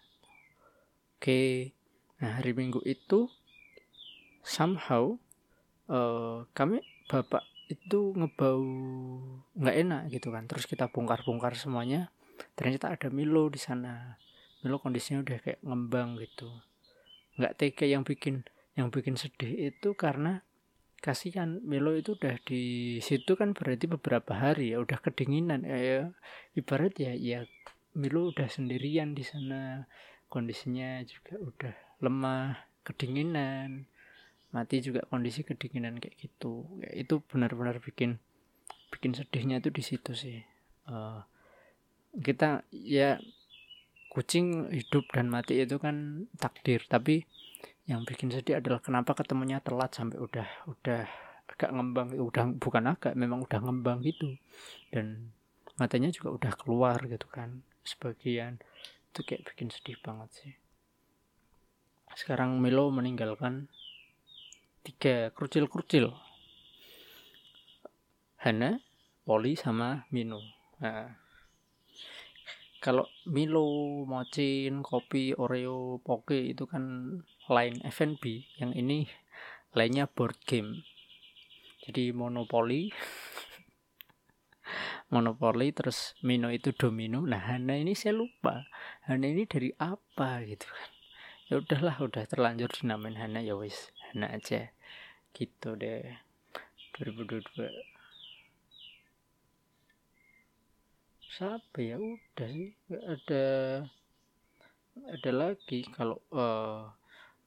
Oke 1.17 1.73
nah 2.17 2.41
hari 2.41 2.57
minggu 2.57 2.81
itu 2.89 3.29
somehow 4.41 5.21
uh, 5.93 6.49
kami 6.57 6.81
bapak 7.13 7.45
itu 7.69 8.17
ngebau 8.17 8.65
nggak 9.53 9.77
enak 9.85 10.03
gitu 10.09 10.33
kan 10.33 10.49
terus 10.49 10.65
kita 10.65 10.89
bongkar-bongkar 10.89 11.53
semuanya 11.59 12.09
ternyata 12.55 12.93
ada 12.93 13.09
Milo 13.13 13.49
di 13.49 13.61
sana. 13.61 14.17
Milo 14.65 14.83
kondisinya 14.83 15.23
udah 15.23 15.39
kayak 15.43 15.61
ngembang 15.63 16.19
gitu. 16.19 16.51
Nggak 17.39 17.55
tega 17.61 17.87
yang 17.87 18.03
bikin 18.03 18.43
yang 18.77 18.93
bikin 18.93 19.17
sedih 19.17 19.73
itu 19.73 19.97
karena 19.97 20.45
kasihan 21.01 21.61
Milo 21.65 21.95
itu 21.95 22.17
udah 22.17 22.41
di 22.43 22.97
situ 22.99 23.37
kan 23.37 23.53
berarti 23.53 23.87
beberapa 23.87 24.37
hari 24.37 24.73
ya 24.75 24.83
udah 24.83 24.99
kedinginan. 25.01 25.65
Ya, 25.65 25.79
ya 25.79 26.01
ibarat 26.57 26.97
ya 26.97 27.13
ya 27.15 27.45
Milo 27.97 28.33
udah 28.33 28.49
sendirian 28.49 29.17
di 29.17 29.25
sana. 29.25 29.87
Kondisinya 30.27 31.01
juga 31.07 31.39
udah 31.39 31.75
lemah 32.03 32.59
kedinginan. 32.83 33.87
Mati 34.51 34.83
juga 34.83 35.05
kondisi 35.07 35.47
kedinginan 35.47 36.03
kayak 36.03 36.17
gitu. 36.19 36.67
Ya, 36.83 36.91
itu 36.97 37.23
benar-benar 37.23 37.79
bikin 37.79 38.19
bikin 38.91 39.13
sedihnya 39.15 39.63
tuh 39.63 39.71
di 39.71 39.83
situ 39.85 40.13
sih. 40.17 40.43
Uh, 40.87 41.23
kita 42.21 42.65
ya 42.73 43.21
kucing 44.13 44.73
hidup 44.73 45.05
dan 45.13 45.29
mati 45.29 45.61
itu 45.61 45.77
kan 45.77 46.27
takdir. 46.41 46.81
Tapi 46.89 47.25
yang 47.87 48.03
bikin 48.03 48.33
sedih 48.33 48.59
adalah 48.59 48.81
kenapa 48.81 49.15
ketemunya 49.15 49.61
telat 49.61 49.93
sampai 49.93 50.19
udah 50.19 50.49
udah 50.67 51.05
agak 51.53 51.71
ngembang. 51.71 52.17
Udah 52.17 52.45
bukan 52.57 52.85
agak 52.97 53.13
memang 53.15 53.45
udah 53.45 53.61
ngembang 53.61 54.01
gitu. 54.03 54.35
Dan 54.89 55.33
matanya 55.77 56.09
juga 56.09 56.33
udah 56.33 56.53
keluar 56.57 56.99
gitu 57.05 57.29
kan 57.29 57.61
sebagian. 57.85 58.59
Itu 59.13 59.25
kayak 59.25 59.53
bikin 59.53 59.69
sedih 59.69 60.01
banget 60.01 60.31
sih. 60.33 60.53
Sekarang 62.17 62.57
Milo 62.65 62.89
meninggalkan 62.89 63.69
tiga 64.81 65.35
kerucil-kerucil 65.37 66.15
Hana, 68.41 68.79
Poli 69.27 69.59
sama 69.59 70.07
Mino. 70.15 70.39
Nah, 70.79 71.26
kalau 72.87 73.11
Milo, 73.27 74.07
Mocin, 74.07 74.87
Kopi, 74.87 75.35
Oreo, 75.35 75.99
Poke 75.99 76.55
itu 76.55 76.71
kan 76.71 77.19
line 77.51 77.83
F&B 77.83 78.47
yang 78.63 78.71
ini 78.79 79.11
lainnya 79.75 80.07
board 80.07 80.39
game. 80.47 80.87
Jadi 81.83 82.15
monopoli. 82.15 82.95
Monopoli 85.13 85.75
terus 85.75 86.15
Mino 86.23 86.47
itu 86.55 86.71
domino. 86.71 87.27
Nah 87.27 87.43
Hana 87.43 87.75
ini 87.75 87.99
saya 87.99 88.15
lupa. 88.15 88.71
Hana 89.11 89.27
ini 89.27 89.51
dari 89.51 89.75
apa 89.83 90.47
gitu 90.47 90.71
kan. 90.71 90.91
Ya 91.51 91.55
udahlah 91.63 91.97
udah 92.03 92.27
terlanjur 92.27 92.71
dinamain 92.71 93.19
Hana. 93.19 93.43
Ya 93.43 93.59
wis 93.59 93.91
Hana 94.11 94.31
aja. 94.31 94.71
Gitu 95.35 95.75
deh. 95.75 96.07
2022 97.03 97.96
siapa 101.37 101.79
ya? 101.85 102.01
Udah 102.01 102.49
sih 102.49 102.73
nggak 102.89 103.05
ada 103.05 103.45
ada 105.13 105.31
lagi. 105.37 105.85
Kalau 105.93 106.17
uh, 106.33 106.89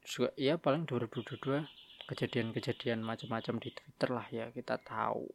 juga 0.05 0.29
ya 0.37 0.61
paling 0.61 0.85
2022 0.85 1.65
kejadian-kejadian 2.05 3.01
macam-macam 3.01 3.57
di 3.57 3.69
Twitter 3.73 4.09
lah 4.13 4.27
ya 4.29 4.53
kita 4.53 4.77
tahu. 4.77 5.25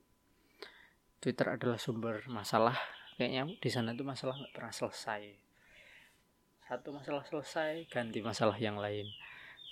Twitter 1.18 1.50
adalah 1.50 1.82
sumber 1.82 2.22
masalah. 2.30 2.78
Kayaknya 3.18 3.58
di 3.58 3.70
sana 3.70 3.90
tuh 3.98 4.06
masalah 4.06 4.38
nggak 4.38 4.54
pernah 4.54 4.70
selesai. 4.70 5.22
Satu 6.70 6.94
masalah 6.94 7.26
selesai 7.26 7.90
ganti 7.90 8.22
masalah 8.22 8.54
yang 8.54 8.78
lain. 8.78 9.10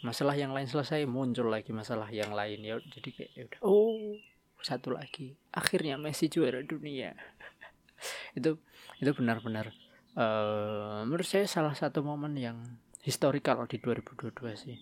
Masalah 0.03 0.35
yang 0.35 0.51
lain 0.51 0.67
selesai 0.67 1.07
muncul 1.07 1.47
lagi 1.47 1.71
masalah 1.71 2.11
yang 2.11 2.35
lain. 2.35 2.59
Ya 2.67 2.83
jadi 2.83 3.09
kayak 3.15 3.31
ya 3.39 3.43
udah. 3.47 3.61
Oh. 3.63 4.19
Satu 4.63 4.95
lagi. 4.95 5.35
Akhirnya 5.51 5.99
Messi 5.99 6.31
juara 6.31 6.63
dunia 6.63 7.19
itu 8.39 8.59
itu 9.03 9.11
benar-benar 9.15 9.75
uh, 10.17 11.03
menurut 11.07 11.27
saya 11.27 11.49
salah 11.49 11.75
satu 11.75 12.05
momen 12.05 12.39
yang 12.39 12.59
historikal 13.03 13.65
di 13.67 13.83
2022 13.83 14.33
sih 14.55 14.77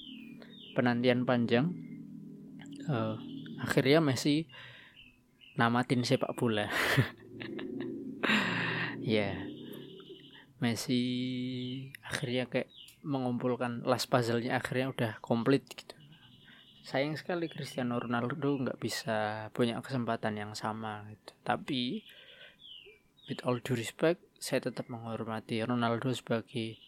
penantian 0.77 1.25
panjang 1.27 1.73
uh, 2.89 3.17
akhirnya 3.61 4.01
Messi 4.01 4.49
namatin 5.61 6.01
sepak 6.07 6.33
bola. 6.39 6.65
ya. 9.05 9.37
Yeah. 9.37 9.37
Messi 10.61 11.01
akhirnya 12.05 12.45
kayak 12.45 12.69
mengumpulkan 13.01 13.81
last 13.89 14.13
puzzle-nya 14.13 14.61
akhirnya 14.61 14.93
udah 14.93 15.13
komplit 15.25 15.65
gitu. 15.73 15.97
Sayang 16.85 17.17
sekali 17.17 17.49
Cristiano 17.49 17.97
Ronaldo 17.97 18.37
nggak 18.37 18.77
bisa 18.77 19.49
punya 19.57 19.81
kesempatan 19.81 20.37
yang 20.37 20.53
sama 20.53 21.09
gitu. 21.09 21.33
Tapi 21.41 22.05
with 23.31 23.47
all 23.47 23.63
due 23.63 23.79
respect, 23.79 24.19
saya 24.43 24.59
tetap 24.59 24.91
menghormati 24.91 25.63
Ronaldo 25.63 26.11
sebagai 26.11 26.83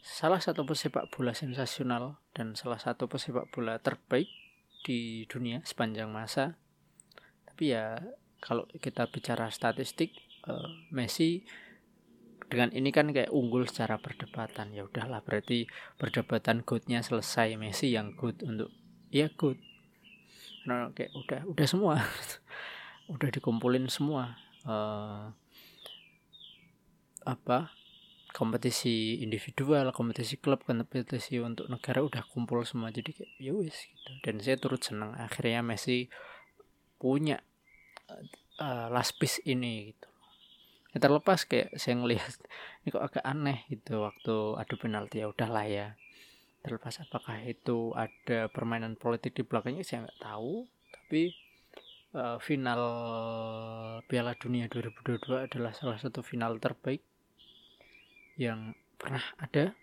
salah 0.00 0.40
satu 0.40 0.64
pesepak 0.64 1.12
bola 1.12 1.36
sensasional 1.36 2.24
dan 2.32 2.56
salah 2.56 2.80
satu 2.80 3.04
pesepak 3.04 3.52
bola 3.52 3.76
terbaik 3.76 4.32
di 4.80 5.28
dunia 5.28 5.60
sepanjang 5.68 6.08
masa. 6.08 6.56
Tapi 7.44 7.76
ya 7.76 8.00
kalau 8.40 8.64
kita 8.80 9.12
bicara 9.12 9.52
statistik 9.52 10.16
uh, 10.48 10.88
Messi 10.88 11.44
dengan 12.48 12.72
ini 12.72 12.88
kan 12.88 13.12
kayak 13.12 13.32
unggul 13.32 13.68
secara 13.68 14.00
perdebatan. 14.00 14.72
Ya 14.72 14.88
udahlah 14.88 15.20
berarti 15.20 15.68
perdebatan 16.00 16.64
goodnya 16.64 17.04
selesai. 17.04 17.60
Messi 17.60 17.92
yang 17.92 18.16
good 18.16 18.40
untuk 18.40 18.72
ya 19.12 19.28
good 19.36 19.60
nah, 20.64 20.88
kayak 20.96 21.12
udah 21.12 21.40
udah 21.44 21.66
semua. 21.68 22.00
Udah 23.04 23.28
dikumpulin 23.28 23.84
semua. 23.92 24.40
Uh, 24.64 25.28
apa 27.24 27.74
kompetisi 28.34 29.22
individual, 29.22 29.94
kompetisi 29.94 30.42
klub, 30.42 30.66
kompetisi 30.66 31.38
untuk 31.38 31.70
negara 31.70 32.02
udah 32.02 32.26
kumpul 32.26 32.66
semua. 32.66 32.90
Jadi 32.90 33.14
kayak 33.14 33.30
ya 33.38 33.54
wis 33.54 33.78
gitu. 33.86 34.10
Dan 34.26 34.42
saya 34.42 34.58
turut 34.58 34.82
senang 34.82 35.14
akhirnya 35.14 35.62
Messi 35.62 36.10
punya 36.98 37.38
uh, 38.58 38.90
last 38.90 39.14
piece 39.22 39.38
ini 39.46 39.94
gitu. 39.94 40.08
Ya, 40.94 40.98
terlepas 40.98 41.46
kayak 41.46 41.78
saya 41.78 41.94
ngelihat 41.94 42.34
ini 42.82 42.88
kok 42.90 43.06
agak 43.06 43.22
aneh 43.22 43.62
gitu 43.70 44.02
waktu 44.02 44.34
adu 44.58 44.74
penalti 44.82 45.22
ya 45.22 45.30
udahlah 45.30 45.66
ya. 45.70 45.86
Terlepas 46.66 47.06
apakah 47.06 47.38
itu 47.46 47.94
ada 47.94 48.50
permainan 48.50 48.98
politik 48.98 49.38
di 49.38 49.46
belakangnya 49.46 49.86
saya 49.86 50.10
nggak 50.10 50.18
tahu. 50.18 50.66
Tapi 50.90 51.30
uh, 52.18 52.42
final 52.42 52.82
Piala 54.10 54.34
Dunia 54.34 54.66
2022 54.66 55.46
adalah 55.46 55.70
salah 55.70 56.02
satu 56.02 56.26
final 56.26 56.58
terbaik 56.58 57.13
yang 58.34 58.74
pernah 58.98 59.22
ada 59.38 59.74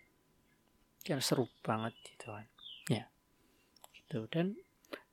yang 1.08 1.22
seru 1.24 1.50
banget 1.66 1.94
gitu 2.06 2.32
kan. 2.32 2.48
Ya. 2.90 3.06
Gitu. 3.96 4.28
Dan 4.30 4.58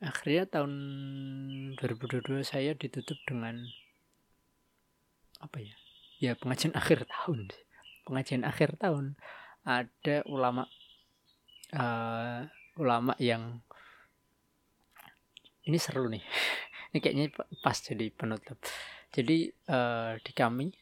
akhirnya 0.03 0.47
tahun 0.47 0.73
2022 1.79 2.45
saya 2.45 2.75
ditutup 2.75 3.19
dengan 3.27 3.67
apa 5.39 5.63
ya 5.63 5.75
ya 6.19 6.33
pengajian 6.35 6.75
akhir 6.81 7.07
tahun. 7.07 7.51
Pengajian 8.05 8.43
akhir 8.45 8.77
tahun 8.81 9.15
ada 9.69 10.25
ulama 10.27 10.65
uh, 11.77 12.49
ulama 12.79 13.13
yang 13.21 13.61
ini 15.69 15.77
seru 15.77 16.09
nih. 16.09 16.25
Ini 16.89 17.05
kayaknya 17.05 17.29
pas 17.61 17.77
jadi 17.77 18.09
penutup. 18.09 18.57
Jadi 19.13 19.53
uh, 19.69 20.17
di 20.25 20.33
kami 20.33 20.73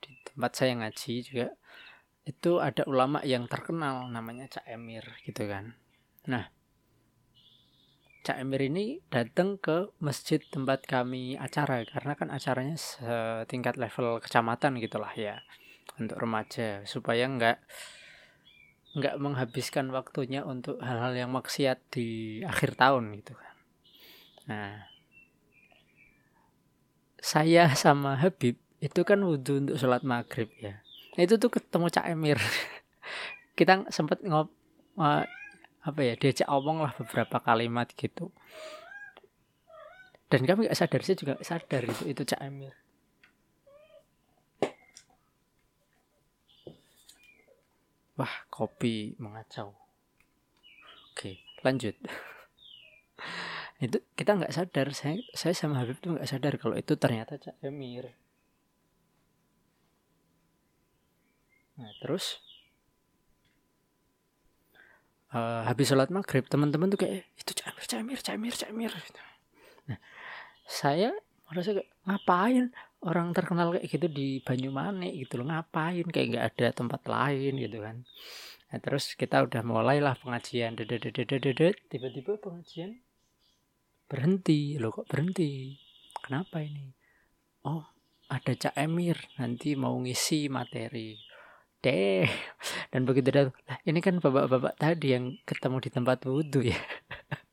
di 0.00 0.10
tempat 0.24 0.56
saya 0.56 0.72
ngaji 0.80 1.20
juga 1.20 1.52
itu 2.30 2.62
ada 2.62 2.86
ulama 2.86 3.18
yang 3.26 3.50
terkenal 3.50 4.06
namanya 4.06 4.46
Cak 4.46 4.66
Emir 4.70 5.02
gitu 5.26 5.50
kan 5.50 5.74
nah 6.30 6.48
Cak 8.22 8.38
Emir 8.38 8.70
ini 8.70 9.02
datang 9.10 9.58
ke 9.58 9.90
masjid 9.98 10.38
tempat 10.38 10.86
kami 10.86 11.34
acara 11.40 11.82
karena 11.88 12.12
kan 12.14 12.28
acaranya 12.30 12.76
setingkat 12.76 13.80
level 13.80 14.22
kecamatan 14.22 14.78
gitulah 14.78 15.10
ya 15.16 15.42
untuk 15.98 16.20
remaja 16.20 16.84
supaya 16.84 17.26
nggak 17.26 17.58
nggak 18.90 19.14
menghabiskan 19.22 19.86
waktunya 19.94 20.42
untuk 20.42 20.82
hal-hal 20.82 21.14
yang 21.14 21.30
maksiat 21.30 21.78
di 21.94 22.40
akhir 22.42 22.74
tahun 22.74 23.14
gitu 23.22 23.38
kan. 23.38 23.54
Nah, 24.50 24.70
saya 27.22 27.70
sama 27.78 28.18
Habib 28.18 28.58
itu 28.82 29.00
kan 29.06 29.22
wudhu 29.22 29.62
untuk 29.62 29.76
sholat 29.78 30.02
maghrib 30.02 30.50
ya. 30.58 30.82
Nah 31.16 31.22
itu 31.26 31.34
tuh 31.40 31.50
ketemu 31.50 31.86
Cak 31.90 32.06
Emir. 32.06 32.38
Kita 33.58 33.86
sempet 33.90 34.22
ngop 34.22 34.48
uh, 35.00 35.24
apa 35.80 36.00
ya 36.04 36.14
diajak 36.14 36.48
omong 36.48 36.84
lah 36.84 36.92
beberapa 36.94 37.40
kalimat 37.40 37.90
gitu. 37.96 38.30
Dan 40.30 40.46
kami 40.46 40.70
gak 40.70 40.78
sadar 40.78 41.02
sih 41.02 41.18
juga 41.18 41.34
sadar 41.42 41.82
itu 41.88 42.02
itu 42.06 42.22
Cak 42.22 42.40
Emir. 42.44 42.74
Wah 48.14 48.34
kopi 48.52 49.16
mengacau. 49.18 49.74
Oke 51.10 51.40
lanjut. 51.64 51.96
itu 53.80 53.96
kita 54.12 54.36
nggak 54.36 54.52
sadar 54.52 54.92
saya 54.92 55.16
saya 55.32 55.56
sama 55.56 55.80
Habib 55.80 55.96
tuh 56.04 56.12
nggak 56.12 56.28
sadar 56.28 56.54
kalau 56.60 56.76
itu 56.76 57.00
ternyata 57.00 57.40
Cak 57.40 57.56
Emir 57.64 58.12
nah 61.80 61.92
terus? 62.04 62.44
Uh, 65.30 65.62
habis 65.64 65.88
sholat 65.88 66.10
maghrib 66.10 66.42
teman-teman 66.50 66.90
tuh 66.90 67.06
kayak 67.06 67.30
itu 67.38 67.54
Cak 67.54 68.02
Emir 68.02 68.18
Cak 68.18 68.34
Emir 68.74 68.90
gitu. 68.90 69.20
nah 69.86 69.98
saya 70.66 71.14
merasa 71.46 71.70
kayak 71.70 71.90
ngapain 72.06 72.74
orang 73.06 73.30
terkenal 73.30 73.72
kayak 73.74 73.86
gitu 73.88 74.06
di 74.10 74.42
Banyumanik 74.44 75.14
gitu 75.24 75.40
loh? 75.40 75.48
Ngapain? 75.48 76.04
Kayak 76.10 76.26
nggak 76.34 76.46
ada 76.54 76.66
tempat 76.74 77.02
lain 77.06 77.52
gitu 77.56 77.78
kan. 77.80 77.96
Nah, 78.70 78.78
terus 78.78 79.18
kita 79.18 79.42
udah 79.42 79.66
mulailah 79.66 80.14
pengajian 80.18 80.78
tiba-tiba 80.78 82.38
pengajian 82.38 83.02
berhenti. 84.06 84.78
Lo 84.78 84.94
kok 84.94 85.10
berhenti? 85.10 85.74
Kenapa 86.22 86.62
ini? 86.62 86.90
Oh 87.66 87.82
ada 88.30 88.52
Cak 88.54 88.78
Emir 88.78 89.18
nanti 89.42 89.74
mau 89.74 89.98
ngisi 89.98 90.46
materi 90.46 91.18
deh. 91.80 92.28
Dan 92.92 93.08
begitu 93.08 93.32
dah 93.32 93.48
lah 93.48 93.78
ini 93.88 93.98
kan 94.04 94.20
bapak-bapak 94.20 94.76
tadi 94.76 95.16
yang 95.16 95.36
ketemu 95.48 95.76
di 95.80 95.90
tempat 95.90 96.18
wudhu 96.28 96.60
ya. 96.64 96.78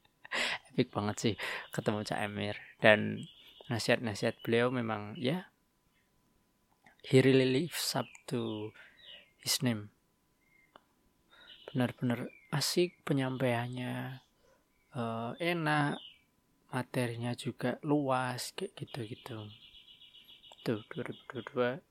Epic 0.72 0.94
banget 0.94 1.16
sih 1.18 1.34
ketemu 1.72 2.04
Cak 2.04 2.20
Emir. 2.22 2.56
Dan 2.84 3.26
nasihat-nasihat 3.68 4.40
beliau 4.44 4.72
memang 4.72 5.16
ya 5.20 5.52
he 7.08 7.24
really 7.24 7.48
lives 7.48 7.96
up 7.96 8.08
to 8.28 8.72
his 9.40 9.64
name. 9.64 9.96
Benar-benar 11.72 12.28
asik 12.52 13.00
penyampaiannya 13.08 14.24
uh, 14.96 15.32
enak 15.40 16.00
materinya 16.68 17.32
juga 17.32 17.80
luas 17.84 18.52
kayak 18.52 18.76
gitu-gitu. 18.76 19.48
Tuh 20.68 20.84
2022 20.92 21.87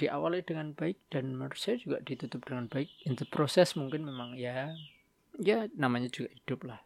diawali 0.00 0.40
dengan 0.40 0.72
baik 0.72 1.12
dan 1.12 1.36
menurut 1.36 1.60
saya 1.60 1.76
juga 1.76 2.00
ditutup 2.00 2.40
dengan 2.48 2.72
baik. 2.72 2.88
Untuk 3.04 3.28
proses 3.28 3.76
mungkin 3.76 4.08
memang 4.08 4.32
ya 4.40 4.72
ya 5.36 5.68
namanya 5.76 6.08
juga 6.08 6.32
hidup 6.32 6.60
lah. 6.64 6.80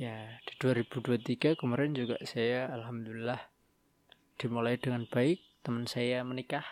Ya 0.00 0.40
di 0.48 0.56
2023 0.56 1.60
kemarin 1.60 1.92
juga 1.92 2.16
saya 2.24 2.72
alhamdulillah 2.72 3.40
dimulai 4.40 4.80
dengan 4.80 5.04
baik. 5.04 5.44
Teman 5.60 5.84
saya 5.84 6.24
menikah. 6.24 6.64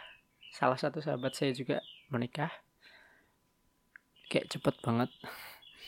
Salah 0.48 0.80
satu 0.80 1.04
sahabat 1.04 1.36
saya 1.36 1.52
juga 1.52 1.84
menikah. 2.08 2.48
Kayak 4.32 4.56
cepet 4.56 4.74
banget. 4.80 5.12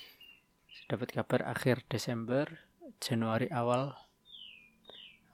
Dapat 0.92 1.08
kabar 1.16 1.40
akhir 1.48 1.88
Desember 1.88 2.60
Januari 3.00 3.48
awal 3.48 3.96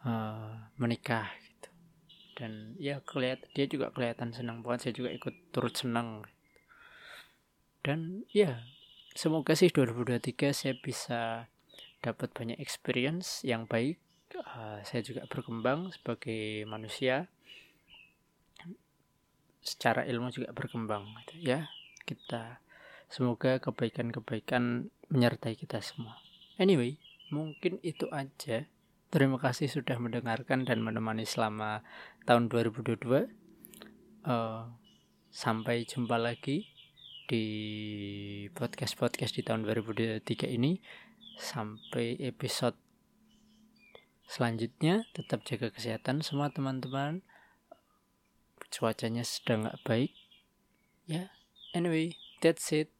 uh, 0.07 0.71
menikah 0.79 1.27
dan 2.37 2.77
ya 2.77 3.01
kelihatan 3.01 3.49
dia 3.57 3.65
juga 3.65 3.89
kelihatan 3.91 4.31
senang 4.37 4.61
banget. 4.61 4.89
Saya 4.89 4.95
juga 5.01 5.11
ikut 5.11 5.35
turut 5.57 5.73
senang. 5.73 6.23
Dan 7.81 8.29
ya 8.31 8.61
semoga 9.17 9.57
sih 9.57 9.73
2023 9.73 10.53
saya 10.53 10.75
bisa 10.77 11.49
dapat 12.05 12.29
banyak 12.37 12.61
experience 12.61 13.41
yang 13.41 13.65
baik. 13.65 13.97
Uh, 14.37 14.85
saya 14.85 15.01
juga 15.01 15.25
berkembang 15.25 15.89
sebagai 15.97 16.69
manusia. 16.69 17.33
Secara 19.65 20.05
ilmu 20.05 20.29
juga 20.29 20.53
berkembang. 20.53 21.09
Ya 21.41 21.73
kita 22.05 22.61
semoga 23.09 23.59
kebaikan-kebaikan 23.65 24.93
menyertai 25.09 25.57
kita 25.57 25.81
semua. 25.81 26.21
Anyway 26.61 27.01
mungkin 27.33 27.81
itu 27.81 28.07
aja. 28.13 28.69
Terima 29.07 29.39
kasih 29.39 29.71
sudah 29.71 30.03
mendengarkan 30.03 30.67
dan 30.67 30.83
menemani 30.83 31.23
selama 31.23 31.87
tahun 32.27 32.51
2022. 32.51 33.07
Uh, 33.07 33.23
eh, 34.27 34.63
sampai 35.31 35.87
jumpa 35.87 36.19
lagi 36.19 36.67
di 37.31 37.47
podcast-podcast 38.51 39.39
di 39.39 39.43
tahun 39.47 39.63
2023 39.63 40.51
ini. 40.51 40.83
Sampai 41.39 42.19
episode 42.19 42.75
selanjutnya. 44.27 45.07
Tetap 45.15 45.47
jaga 45.47 45.71
kesehatan 45.71 46.27
semua 46.27 46.51
teman-teman. 46.51 47.23
Cuacanya 48.75 49.23
sedang 49.23 49.71
nggak 49.71 49.81
baik. 49.87 50.13
Ya, 51.07 51.15
yeah. 51.15 51.29
anyway, 51.79 52.19
that's 52.43 52.75
it. 52.75 52.91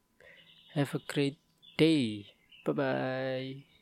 Have 0.71 0.95
a 0.95 1.03
great 1.03 1.35
day. 1.75 2.31
Bye 2.63 2.71
bye. 2.71 3.76